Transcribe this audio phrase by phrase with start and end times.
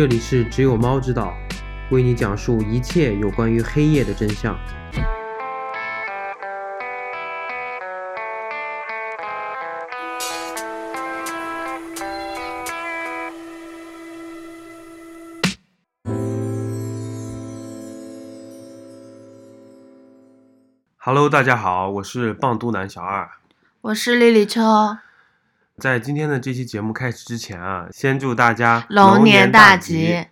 [0.00, 1.34] 这里是只有猫知道，
[1.90, 4.58] 为你讲述一切有关于黑夜的真相。
[20.96, 23.28] Hello，大家好，我是棒都男小二，
[23.82, 24.62] 我是丽丽秋。
[25.80, 30.26] 在今天的这期节目开始之前啊，先祝大家龙年大吉。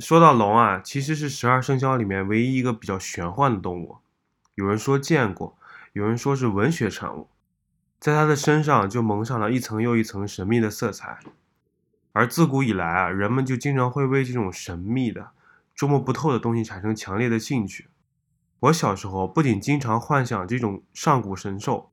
[0.00, 3.98] 说到龙啊，其实是十二生肖里面唯一一个比较玄幻的动物。
[4.56, 5.56] 有人说见过，
[5.92, 7.28] 有人说是文学产物，
[8.00, 11.20] 在它的身上就蒙上了一层又一层神秘的色彩。
[12.12, 15.28] 而自古以来啊，人们就经常会为这种神秘的、
[15.76, 17.86] 捉摸不透的东西产生强烈的兴趣。
[18.58, 21.92] 我小时候不仅经常幻想这种上古神兽。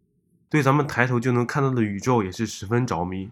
[0.49, 3.29] 对咱们抬头就能看到的宇宙也是十分着迷。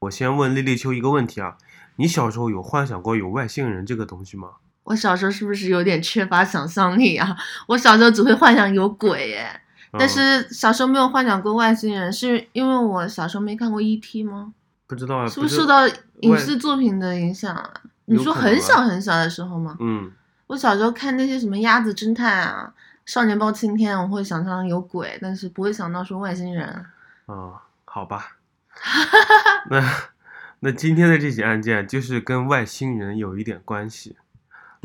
[0.00, 1.56] 我先问丽丽秋一个问题啊，
[1.96, 4.48] 你小时候有幻想过有外星人这个东西吗？
[4.84, 7.36] 我小时候是不是有点缺乏想象力啊？
[7.68, 9.60] 我小时候只会幻想有鬼耶，
[9.92, 14.22] 但是小时候没有幻想过外星人，是因为我小时候没看过 E.T.
[14.24, 14.52] 吗？
[14.86, 15.86] 不知道啊，是不是受到
[16.20, 17.70] 影视作品的影响啊？
[18.06, 19.76] 你说很小很小的时候吗？
[19.80, 20.10] 嗯，
[20.48, 22.72] 我小时候看那些什么鸭子侦探啊。
[23.10, 26.86] 少年包青天，我会想象有鬼，但是不会想到说外星人。
[27.26, 28.36] 哦，好吧。
[29.68, 29.82] 那
[30.60, 34.16] 那今天的这起案件就是跟外星人有一点关系。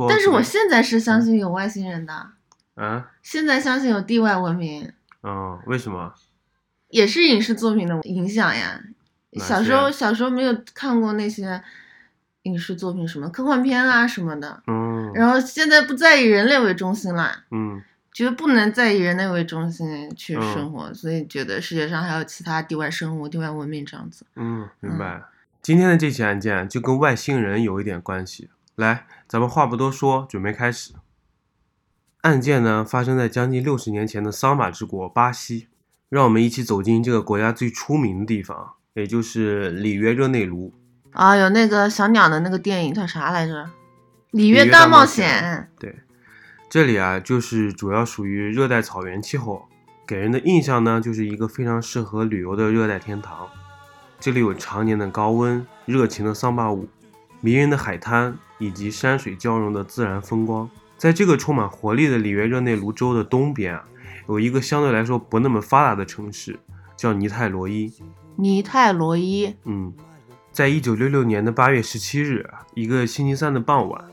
[0.09, 2.31] 但是我现在是相信有外星人的。
[2.73, 3.11] 啊？
[3.21, 4.91] 现在相信有地外文明。
[5.21, 6.11] 嗯，为什么？
[6.87, 8.81] 也是影视作品的影响呀。
[9.33, 11.61] 小时候小时候没有看过那些
[12.41, 14.63] 影视作品，什么科幻片啊什么的。
[14.65, 15.11] 嗯。
[15.13, 17.43] 然后现在不再以人类为中心了。
[17.51, 17.83] 嗯。
[18.15, 24.25] 觉得不能再以人类为中心去生活，所以觉得世界上还有其他地外生物、地外文明这样子。
[24.37, 25.21] 嗯，明白。
[25.61, 28.49] 今天的这起案件就跟外星人有一点关系。
[28.75, 30.93] 来，咱们话不多说，准备开始。
[32.21, 35.67] 案件呢发生在将近六十年前的桑巴之国巴西，
[36.07, 40.73] 让我们一起走进这个国家最出名的地方，也就是里约热内卢。
[41.11, 43.69] 啊，有那个小鸟的那个电影叫啥来着？
[44.31, 45.69] 里约大冒险。
[45.77, 45.93] 对。
[46.75, 49.65] 这里啊，就是主要属于热带草原气候，
[50.05, 53.47] 给人的印象呢，就是一个非常适合旅游的热带天堂。
[54.19, 56.85] 这里有常年的高温、热情的桑巴舞、
[57.39, 60.69] 迷人的海滩以及山水交融的自然风光。
[60.97, 63.85] 在这个充满活力的里约热内卢州的东边啊，
[64.27, 66.59] 有一个相对来说不那么发达的城市，
[66.97, 67.89] 叫尼泰罗伊。
[68.35, 69.93] 尼泰罗伊，嗯，
[70.51, 74.03] 在一九六六年的八月十七日，一个星期三的傍晚。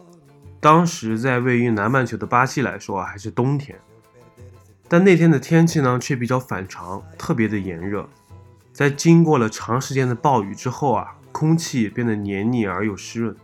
[0.63, 3.77] 当时在位于南半球的巴西来说啊，还是冬天，
[4.87, 8.09] 但那天的天气呢却比较反常，特别的炎热。
[8.73, 13.37] 在经过了长时间的暴雨之后啊，空气变得黏腻而又湿润。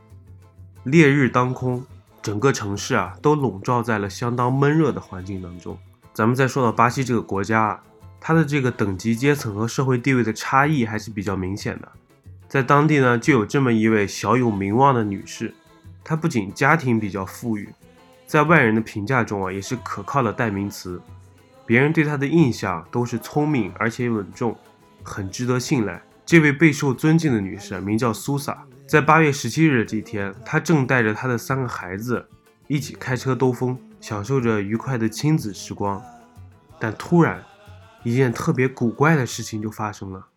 [0.84, 1.84] 烈日当空，
[2.22, 5.76] 整个城市啊都笼罩在了相当闷热的环境当中。
[6.14, 7.82] 咱们再说到巴西这个国家啊，
[8.20, 11.88] 它的这个等级阶层和社会地位的差异还是比较明显的。
[12.46, 15.52] 在当地呢，就有这么一位小有名望的女士。
[16.08, 17.68] 她不仅家庭比较富裕，
[18.26, 20.98] 在外人的评价中啊，也是可靠的代名词。
[21.66, 24.56] 别人对她的印象都是聪明而且稳重，
[25.02, 26.02] 很值得信赖。
[26.24, 28.64] 这位备受尊敬的女士名叫苏萨。
[28.86, 32.26] 在八月十七日的这天，她正带着她的三个孩子
[32.68, 36.02] 一起开车兜风，享受着愉快的亲子时光。
[36.80, 37.44] 但突然，
[38.02, 40.28] 一件特别古怪的事情就发生了。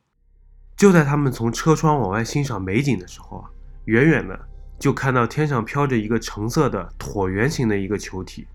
[0.75, 3.49] 就在他们从车窗往外欣赏美景的时候啊，
[3.85, 4.37] 远远的。
[4.81, 8.47] 就看到天上飘着一个橙色的椭圆形的一个球体，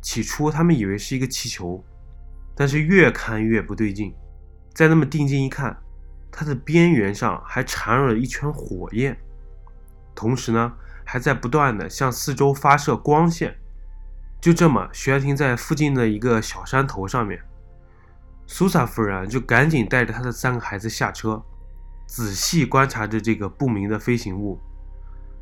[0.00, 1.82] 起初他们以为是一个气球，
[2.54, 4.14] 但是越看越不对劲。
[4.72, 5.76] 再那么定睛一看，
[6.30, 9.18] 它的边缘上还缠绕了一圈火焰，
[10.14, 10.72] 同时呢，
[11.04, 13.56] 还在不断的向四周发射光线。
[14.40, 17.42] 就这么悬停在附近的一个小山头上面。
[18.46, 21.42] 苏萨夫人就赶紧带着她的三个孩子下车，
[22.06, 24.60] 仔细观察着这个不明的飞行物。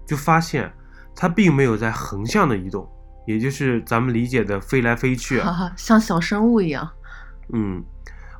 [0.07, 0.73] 就发现
[1.15, 2.89] 它并没有在横向的移动，
[3.27, 5.41] 也就是咱们理解的飞来飞去，
[5.77, 6.89] 像小生物一样。
[7.53, 7.85] 嗯，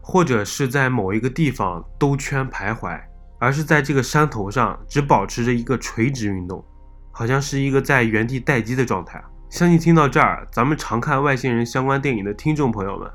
[0.01, 3.01] 或者是在某一个地方兜圈徘徊，
[3.39, 6.65] 而是在这个山头上只保持着一个垂直运动，
[7.11, 9.23] 好像是一个在原地待机的状态。
[9.51, 13.11] 相信听到这儿，咱们常看外星人相关电影的听众朋友们，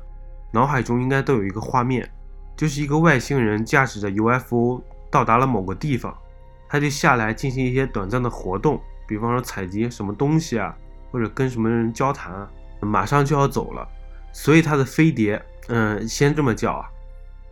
[0.52, 2.08] 脑海中应该都有一个画面，
[2.56, 4.80] 就是一个外星人驾驶着 UFO
[5.10, 6.16] 到达了某个地方。
[6.68, 10.76] 他就下来进行一些短暂的活动，比方说采集什么东西啊，
[11.10, 12.48] 或者跟什么人交谈啊，
[12.80, 13.88] 马上就要走了，
[14.32, 16.90] 所以他的飞碟，嗯，先这么叫啊，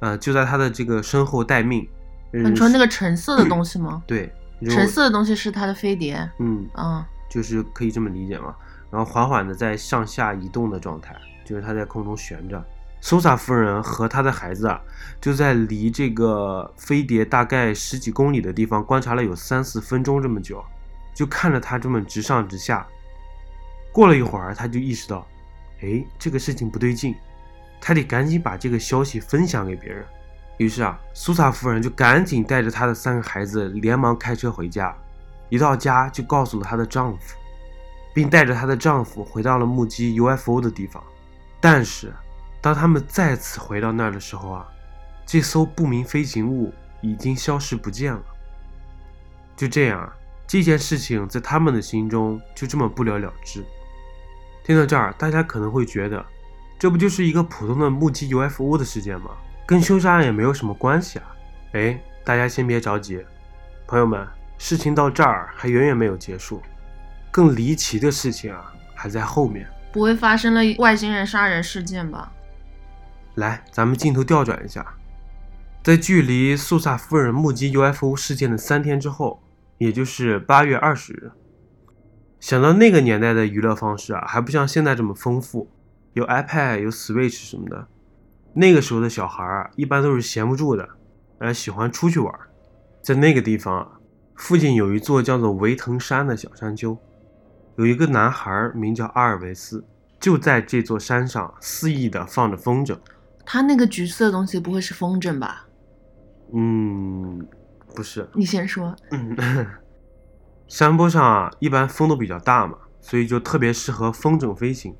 [0.00, 1.88] 呃，就在他的这个身后待命。
[2.32, 4.02] 你说那个橙色的东西吗？
[4.06, 4.30] 对，
[4.68, 8.54] 橙色的东西是他的飞碟，嗯，嗯，就是可以这么理解嘛。
[8.90, 12.62] 然后缓缓的在上下移动的状态，就是它在空中悬着。
[13.08, 14.80] 苏萨夫人和她的孩子啊，
[15.20, 20.60] 就在离这个飞碟大概十几公里的地方观察了有三四分钟这么久，
[21.14, 22.84] 就看着它这么直上直下。
[23.92, 25.24] 过了一会儿，他就意识到，
[25.82, 27.14] 哎，这个事情不对劲，
[27.80, 30.04] 他得赶紧把这个消息分享给别人。
[30.56, 34.92] 于是啊，苏萨夫人就赶紧带着她的三个孩子，连忙开车回家。
[35.48, 37.36] 一到家就告诉了她的丈夫，
[38.12, 41.00] 并带着她的丈夫回到了目击 UFO 的地方。
[41.60, 42.12] 但是，
[42.66, 44.66] 当他们再次回到那儿的时候啊，
[45.24, 48.20] 这艘不明飞行物已经消失不见了。
[49.54, 50.12] 就这样啊，
[50.48, 53.64] 这件事情在他们的心中就这么不了了之。
[54.64, 56.26] 听到这儿，大家可能会觉得，
[56.76, 59.30] 这不就是一个普通的目击 UFO 的事件吗？
[59.64, 61.36] 跟凶杀案也没有什么关系啊！
[61.74, 63.24] 哎，大家先别着急，
[63.86, 64.26] 朋友们，
[64.58, 66.60] 事情到这儿还远远没有结束，
[67.30, 69.68] 更离奇的事情啊还在后面。
[69.92, 72.32] 不会发生了外星人杀人事件吧？
[73.36, 74.94] 来，咱们镜头调转一下，
[75.84, 79.42] 在距离苏萨夫人目击 UFO 事件的三天之后，
[79.78, 81.30] 也就是八月二十日。
[82.40, 85.70] 想到那个年代的娱乐方式啊，还不像现在这么丰富，
[86.14, 87.86] 有 iPad、有 Switch 什么的。
[88.54, 90.88] 那个时候的小孩啊，一般都是闲不住的，
[91.38, 92.34] 而喜欢出去玩。
[93.02, 94.00] 在那个地方啊，
[94.34, 96.96] 附近有一座叫做维腾山的小山丘，
[97.76, 99.84] 有一个男孩名叫阿尔维斯，
[100.18, 102.96] 就在这座山上肆意的放着风筝。
[103.46, 105.66] 他那个橘色的东西不会是风筝吧？
[106.52, 107.46] 嗯，
[107.94, 108.94] 不是，你先说。
[109.12, 109.36] 嗯，
[110.66, 114.94] 山坡上啊，一般风都比较大嘛，所以就特别适合风筝飞行。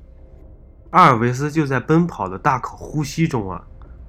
[0.91, 3.61] 阿尔维斯就在奔跑的大口呼吸中啊，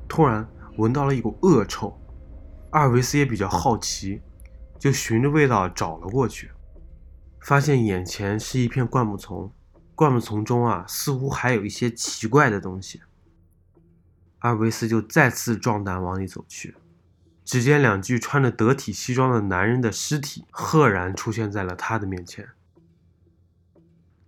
[0.06, 2.00] 突然闻到了一股恶臭。
[2.70, 4.22] 阿尔维斯也比较好奇，
[4.78, 6.50] 就循着味道找了过去，
[7.40, 9.50] 发现眼前是一片灌木丛，
[9.96, 13.00] 灌木丛中啊，似乎还有一些奇怪的东西。
[14.40, 16.74] 阿尔维斯就再次壮胆往里走去，
[17.44, 22.48] 只见两具穿着得体西装的男人的尸体赫然出现在了他的面前。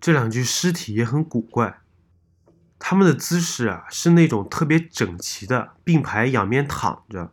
[0.00, 1.80] 这两具尸体也很古怪。
[2.78, 7.32] 他们的姿势啊，是那种特别整齐的并排仰面躺着，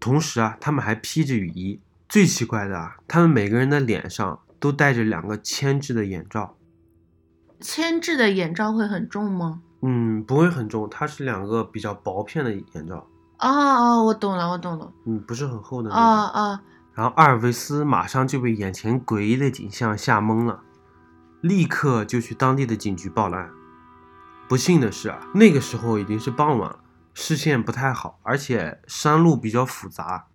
[0.00, 1.80] 同时啊，他们还披着雨衣。
[2.08, 6.58] 最奇怪的啊，他们每个人的脸上都戴着两个铅制的眼罩。
[7.60, 9.62] 铅制的眼罩会很重吗？
[9.82, 13.06] 嗯，不会很重，它是两个比较薄片的眼罩。
[13.38, 14.92] 哦哦，我懂了，我懂了。
[15.04, 16.00] 嗯，不是很厚的那哦
[16.32, 16.52] 啊。
[16.52, 16.60] 哦，
[16.94, 20.60] 然后阿尔维斯马上就被眼前诡异的景象吓懵了，
[21.40, 23.50] 立刻就去当地的警局报了案。
[24.48, 26.78] 不幸的是啊，那个时候已经是傍晚了，
[27.14, 30.26] 视线不太好，而且山路比较复杂，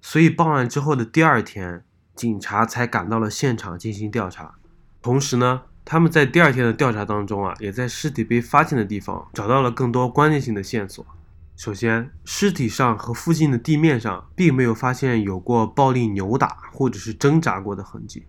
[0.00, 1.84] 所以报案之后的第二天，
[2.14, 4.54] 警察才赶到了现场进行调查。
[5.02, 11.06] 同时呢，他们在第二天的调查当中啊，也在尸体被发现的地方找到了更多关键性的线索。
[11.56, 18.26] 首先，尸体上和附近的地面上并没有发现有过暴力扭打或者是挣扎过的痕迹，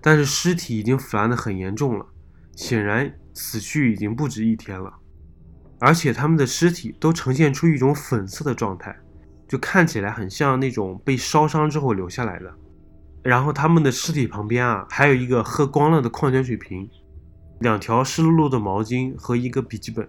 [0.00, 2.06] 但是尸体已经腐烂的很严重了，
[2.56, 3.14] 显然。
[3.40, 4.92] 死去已经不止一天了，
[5.78, 8.98] 而且他们的尸体都呈现出一种粉色的状态，
[9.46, 12.52] 就看起来很像那种被烧伤之后留下来的。
[13.22, 16.88] 然后他们的尸体旁边啊，还有一个喝光了的矿泉水瓶，
[17.60, 20.08] 两条湿漉漉的毛巾和一个笔记本，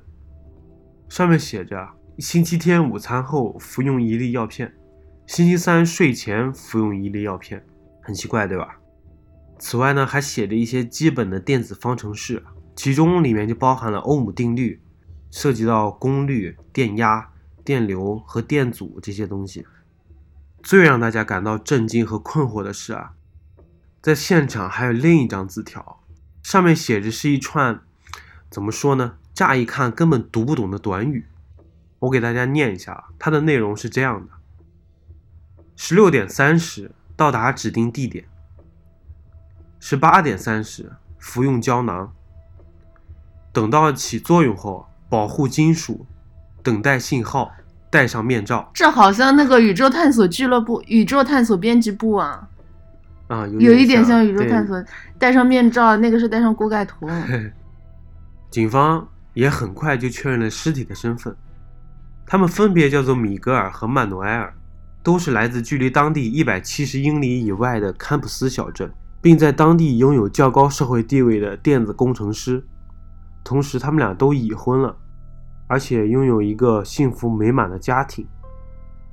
[1.10, 4.74] 上面写着：星期天午餐后服用一粒药片，
[5.26, 7.66] 星期三睡前服用一粒药片。
[8.02, 8.80] 很奇怪，对吧？
[9.60, 12.44] 此外呢，还写着一些基本的电子方程式。
[12.76, 14.82] 其中里面就包含了欧姆定律，
[15.30, 17.30] 涉及到功率、电压、
[17.66, 19.66] 电流和电阻这些东西。
[20.62, 23.14] 最让大家感到震惊和困惑的是啊，
[24.02, 26.02] 在现场还有另一张字条，
[26.44, 27.82] 上面写着是一串，
[28.50, 29.16] 怎么说呢？
[29.34, 31.26] 乍一看根本读不懂的短语。
[32.00, 34.34] 我给大家念一下，它的内容是这样的：
[35.76, 38.26] 十六点三十到达指定地点，
[39.80, 42.14] 十八点三十服用胶囊。
[43.52, 46.06] 等到起作用后，保护金属，
[46.62, 47.52] 等待信号，
[47.90, 48.70] 戴上面罩。
[48.74, 52.48] 这好像那个宇宙探索俱乐部、宇宙探索编辑部啊，
[53.28, 54.84] 啊，有有一点像宇宙探索。
[55.18, 57.08] 戴上面罩，那个是戴上锅盖头。
[58.50, 61.36] 警方也很快就确认了尸体的身份，
[62.26, 64.54] 他们分别叫做米格尔和曼努埃尔，
[65.04, 68.92] 都是来自距离当地一百七十英里以外的堪普斯小镇，
[69.22, 72.64] 并在当地拥有较高社会地位的电子工程师。
[73.44, 74.96] 同时，他们俩都已婚了，
[75.70, 78.28] 而且拥有一个幸福美满的家庭。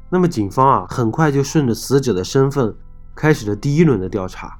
[0.09, 2.75] 那么，警方啊，很快就顺着死者的身份
[3.15, 4.59] 开始了第一轮的调查。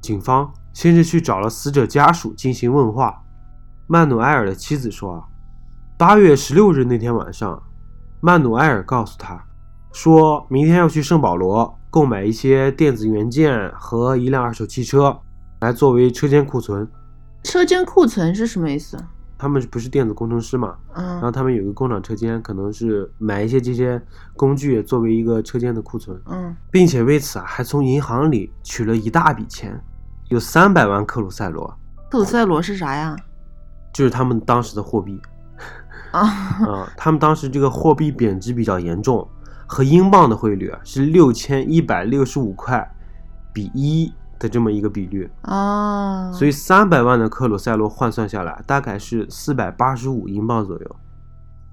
[0.00, 3.22] 警方先是去找了死者家属进行问话。
[3.88, 5.24] 曼努埃尔的妻子说：“啊，
[5.96, 7.60] 八月十六日那天晚上，
[8.20, 9.44] 曼努埃尔告诉他，
[9.92, 15.18] 说明天要去圣保罗购买一些电子元件和一辆二手汽车，
[15.60, 16.86] 来作为车间库存。
[17.42, 18.96] 车间库存是什么意思？
[19.38, 24.00] 他们不是电子工程师嘛，嗯然后嗯他们有一个工厂车间，可能是买一些这些
[24.34, 29.78] 工具作为一个车间的库存。”嗯，并且为此啊，还从银行里取了一大笔钱，
[30.28, 31.66] 有三百万克鲁塞罗，
[32.10, 33.14] 克鲁塞罗是啥呀？
[33.92, 35.20] 就是他们当时的货币
[36.12, 36.20] 啊，
[36.68, 39.26] 啊、他们当时这个货币贬值比较严重，
[39.66, 42.86] 和英镑的汇率啊是六千一百六十五块
[43.52, 50.96] 比一的这么一个比率，啊，所以三百万的克鲁塞罗换算下来大概是四百八十五英镑左右。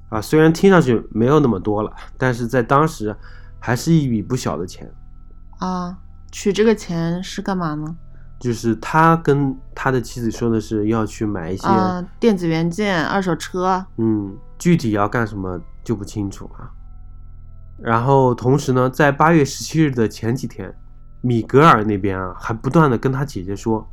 [0.09, 3.15] 啊，虽然听上去没有那么多了，但是在当时
[3.59, 4.91] 还是一笔不小的钱。
[5.57, 5.97] 啊，
[6.31, 7.95] 取这个钱是干嘛呢？
[8.39, 13.83] 就是他跟他的妻子说的是要去买一些，啊，电子元件、二手车。
[13.97, 16.69] 嗯，具体要干什么就不清楚啊。
[17.79, 20.71] 然后同时呢，在八月十七日的前几天，
[21.25, 23.87] 米格尔那边啊还不断的跟他姐姐说，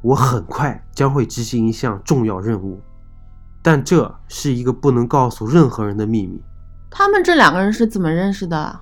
[0.00, 2.80] 我很快将会执行一项重要任务，
[3.62, 6.42] 但这是一个不能告诉任何人的秘密。
[6.90, 8.80] 他们这两个人是怎么认识的？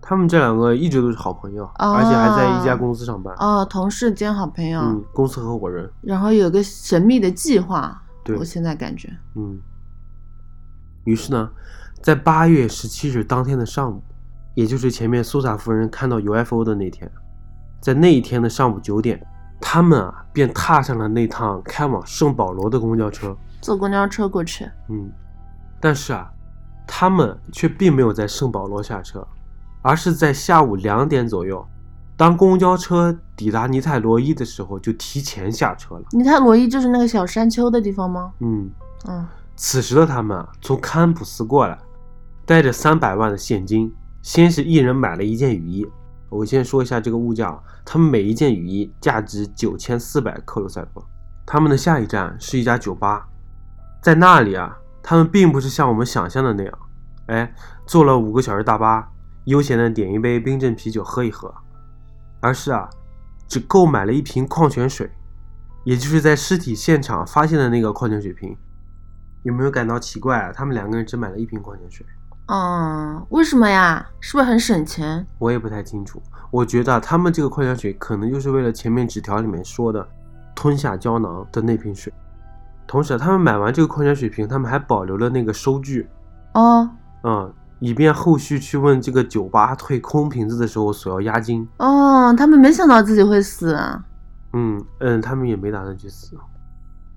[0.00, 8.02] 他们这两个一直都是好朋友，哦而且还在一家公司上班，哦，同事兼好朋友，嗯，公司合伙人，然后有个神秘的计划。
[8.24, 9.60] 对我现在感觉，嗯，
[11.04, 11.50] 于是呢，
[12.00, 14.00] 在八月十七日当天的上午，
[14.54, 17.10] 也就是前面苏萨夫人看到 UFO 的那天，
[17.80, 19.24] 在那一天的上午九点，
[19.60, 23.36] 他们啊便踏上了那趟开往圣保罗的公交车。
[23.60, 24.68] 坐公交车过去。
[24.88, 25.10] 嗯，
[25.80, 26.30] 但是啊，
[26.86, 29.26] 他们却并没有在圣保罗下车，
[29.80, 31.64] 而是在下午两点左右，
[32.16, 36.02] 当公交车抵达尼泰罗伊的时候，就提前下车了。
[36.10, 38.32] 尼泰罗伊就是那个小山丘的地方吗？
[38.40, 38.70] 嗯，
[39.08, 41.78] 嗯，此时的他们啊，从堪普斯过来，
[42.44, 45.86] 带着三百万的现金，先是一人买了一件雨衣。
[46.30, 51.06] 我先说一下这个物价啊，他们每一件雨衣价值九千四百克鲁塞罗。
[51.44, 53.28] 他们的下一站是一家酒吧，
[54.00, 56.78] 在那里啊，他们并不是像我们想象的那样，
[57.26, 59.10] 哎，坐了五个小时大巴，
[59.44, 61.52] 悠闲的点一杯冰镇啤酒喝一喝，
[62.40, 62.88] 而是啊，
[63.48, 65.10] 只购买了一瓶矿泉水，
[65.84, 68.56] 也就是在尸体现场发现的那个矿泉水瓶。
[69.42, 70.52] 有没有感到奇怪啊？
[70.52, 72.06] 他们两个人只买了一瓶矿泉水，
[72.46, 74.04] 嗯，为什么呀？
[74.20, 75.26] 是不是很省钱？
[75.38, 76.20] 我也不太清楚。
[76.50, 80.06] 我觉得啊他们这个矿泉水可能就是为了前面纸条里面说的
[80.54, 82.12] 吞下胶囊的那瓶水。
[82.86, 86.06] 同时啊，他们买完这个矿泉水瓶，他们还保留了那个收据，
[86.52, 86.90] 哦
[87.22, 91.66] 嗯，以便后续去问这个酒吧退空瓶子的时候索要押金。
[91.78, 94.04] 哦，他们没想到自己会死啊。
[94.52, 96.36] 嗯嗯，他们也没打算去死。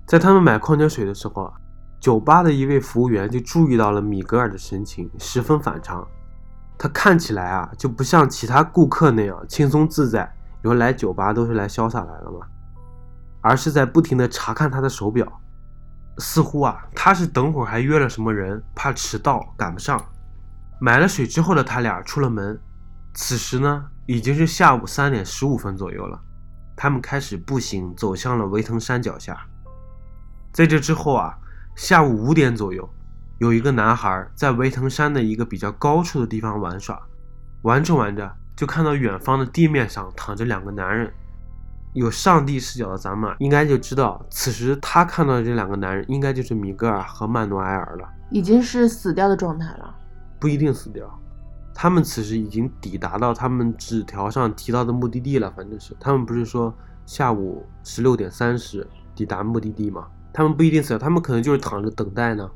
[0.06, 1.52] 在他们买矿泉水的时候啊，
[2.06, 6.06] 酒吧的一位服务员就注意到了米格尔的神情十分反常，
[6.78, 10.32] 他看起来啊就不像其他顾客那样轻松自在，
[10.62, 12.46] 有来酒吧都是来潇洒来了嘛，
[13.40, 15.26] 而是在不停的查看他的手表，
[16.18, 20.00] 似乎啊他是等会儿还约了什么人，怕迟到赶不上。
[20.78, 22.56] 买了水之后的他俩出了门，
[23.14, 26.20] 此时呢已经是下午三点十五分左右了。
[26.76, 29.36] 他们开始步行走向了维腾山脚下。
[30.52, 31.36] 在这之后啊，
[31.76, 32.88] 下午五点左右，
[33.36, 36.98] 有一个男孩在维腾山的一个比较高处的地方玩耍，
[37.62, 41.12] 玩着玩着就看到远方的地面上躺着两个男人。
[41.92, 49.94] 有上帝视角的咱们啊应该就知道，此时他看到的这两个男人应该就是米格尔和曼努埃尔了，已经是死掉的状态了。
[50.40, 51.06] 不一定死掉。
[51.74, 60.06] 他们此时已经抵达到他们纸条上提到的目的地了，反正是他们不是说下午十六点三十抵达目的地吗？
[60.36, 62.46] 他们不一定死掉，他们可能就是躺着等待呢。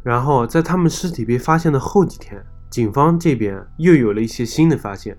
[0.00, 2.40] 然后在他们尸体被发现的后几天，
[2.70, 5.18] 警方这边又有了一些新的发现。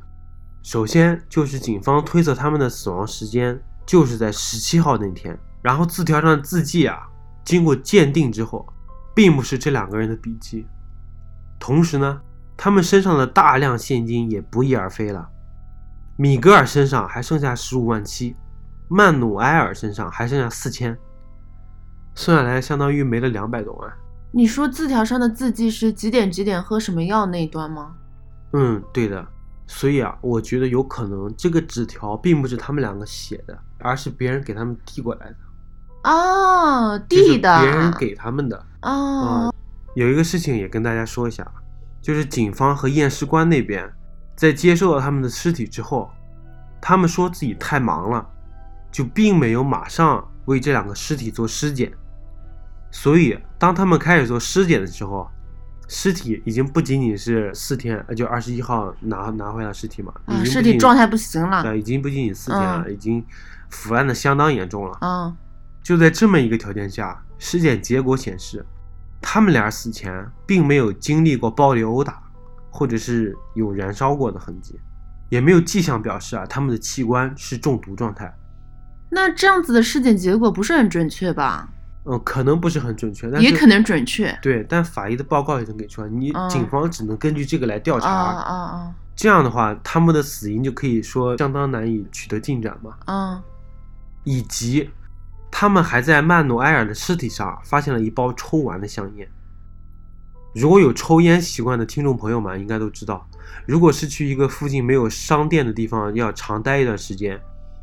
[0.63, 7.09] 首先就是警方推测他们的死亡时间就是在十七号那天，然后字条上的字迹啊，
[7.43, 8.65] 经过鉴定之后，
[9.13, 10.65] 并不是这两个人的笔迹。
[11.59, 12.21] 同时呢，
[12.55, 15.27] 他们身上的大量现金也不翼而飞了。
[16.15, 18.37] 米格尔身上还剩下十五万七，
[18.87, 20.97] 曼努埃尔身上还剩下四千，
[22.15, 23.91] 算下来相当于没了两百多万。
[24.31, 27.93] 你说字条上的字迹是几点几点喝什么药那一段吗？
[28.53, 29.25] 嗯，对的。
[29.67, 35.35] 所以啊，我觉得有可能这个纸条并不是他们两个写的，而是别人给他们递过来的，
[36.09, 37.61] 哦，递的。
[37.61, 38.57] 别人给他们的。
[38.81, 39.53] 哦啊，
[39.95, 41.49] 有一个事情也跟大家说一下，
[42.01, 43.89] 就是警方和验尸官那边
[44.35, 46.09] 在接受了他们的尸体之后，
[46.81, 48.27] 他们说自己太忙了，
[48.91, 51.93] 就并没有马上为这两个尸体做尸检。
[52.91, 55.27] 所以，当他们开始做尸检的时候，
[55.87, 61.63] 尸体已经不仅仅是四天，呃，就二十一号拿拿回来尸体嘛，已啊，经尸体状态不行了。
[61.63, 63.25] 对，已经不仅仅四天了，已经
[63.69, 64.97] 腐烂的相当严重了。
[65.01, 65.35] 嗯
[65.83, 68.63] 就在这么一个条件下，尸检结果显示，
[69.19, 72.21] 他们俩死前并没有经历过暴力殴打，
[72.69, 74.79] 或者是有燃烧过的痕迹，
[75.29, 78.31] 也没有迹象表示啊他们的器官是中毒状态。
[79.09, 81.67] 那这样子的尸检结果不是很准确吧？
[82.05, 84.37] 嗯，可能不是很准确，但是也可能准确。
[84.41, 88.07] 对，但法医的报告已经给出来，你嗯警方只能根据这个来调查。
[88.07, 92.95] 啊啊啊这样的话，他们的死因就可以说相当难以取得进展嘛。
[93.05, 93.43] 啊！
[94.23, 94.89] 以及
[95.51, 99.27] 他们还在曼努埃尔的尸体上发现了一包抽完的香烟。
[100.55, 103.27] 如果有抽烟习惯的听众朋友们应该都知道，
[103.65, 107.39] 如果是去一个附近没有商店的地方要长待一段时间，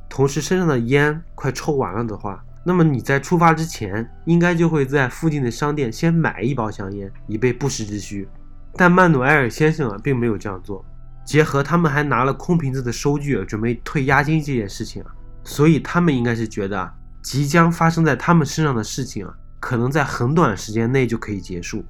[0.09, 8.29] 同时身上的烟快抽完了的话，那么你在出发之前应该就会在附近的商店先买一包香烟，以备不时之需。
[8.77, 10.85] 但曼努埃尔先生啊并没有这样做，
[11.25, 15.11] 结合他们还拿了空瓶子的收据准备退押金这件事情啊，
[15.43, 21.83] 所以他们应该是觉得啊，即将发生在他们身上的事情啊，可能在很短时间内就可以结束，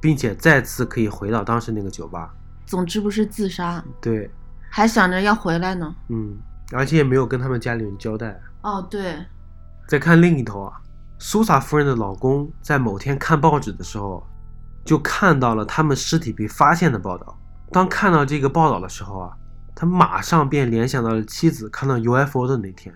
[0.00, 2.32] 并且再次可以回到当时那个酒吧。
[2.66, 4.30] 总之不是自杀，对，
[4.70, 5.92] 还想着要回来呢。
[6.08, 6.38] 嗯，
[6.70, 8.40] 而且也没有跟他们家里人交代。
[8.62, 9.16] 哦，对，
[9.90, 10.80] 再看另一头啊，
[11.18, 14.24] 苏萨夫人的老公在某天看报纸的时候，
[14.84, 17.36] 就看到了他们尸体被发现的报道。
[17.72, 19.32] 当看到这个报道的时候啊，
[19.74, 22.94] 他马上便联想到了妻子看到 UFO 的那天，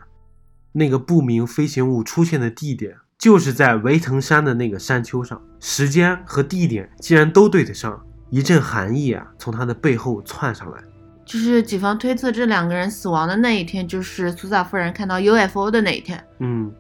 [0.71, 10.79] 那个不明飞行物出现的地点就是在维腾山的那个山丘上，时间和地点竟然都对得上，一阵寒意啊从他的背后窜上来。
[11.27, 16.23] 就是警方推测这两个人死亡的那一天，就是苏萨夫人看到 UFO 的那一天。
[16.41, 16.71] 嗯，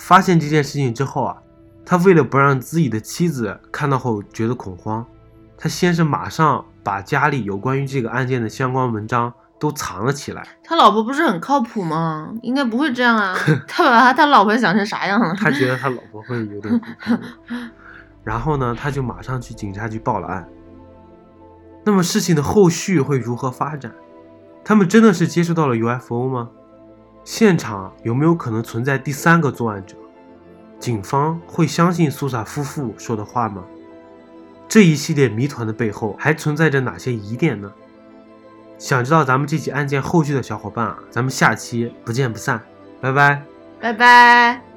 [0.00, 1.36] 发现这件事情之后啊，
[1.84, 5.04] 他为了不让自己的妻子看到后觉得恐慌，
[5.58, 10.42] 他先是马上把家里有关于这个案件的相关文章都藏了起来。
[10.64, 12.32] 他老婆不是很靠谱吗？
[12.42, 13.36] 应该不会这样啊。
[13.68, 15.34] 他把他他老婆想成啥样了？
[15.38, 17.20] 他觉得他老婆会有点恐慌，
[18.24, 20.48] 然后呢，他就马上去警察局报了案。
[21.84, 23.92] 那么事情的后续会如何发展？
[24.64, 26.50] 他们真的是接触到了 UFO 吗？
[27.32, 29.94] 现场有没有可能存在第三个作案者？
[30.80, 33.62] 警方会相信苏萨夫妇说的话吗？
[34.68, 37.70] 这一系列谜团的背后还存在着哪些疑点呢？
[38.78, 42.60] 想知道咱们这起案件后续的小伙伴啊，咱们下期不见不散，
[43.00, 43.40] 拜拜。
[43.80, 44.69] 拜拜。